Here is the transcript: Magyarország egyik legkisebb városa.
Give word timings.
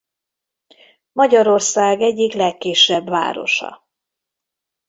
Magyarország 1.11 2.01
egyik 2.01 2.33
legkisebb 2.33 3.09
városa. 3.09 3.83